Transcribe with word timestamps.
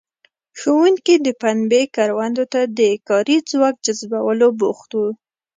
ښوونکي 0.59 1.15
د 1.25 1.27
پنبې 1.41 1.83
کروندو 1.95 2.43
ته 2.53 2.61
د 2.77 2.79
کاري 3.07 3.37
ځواک 3.49 3.75
جذبولو 3.85 4.47
بوخت 4.59 4.89
وو. 4.97 5.07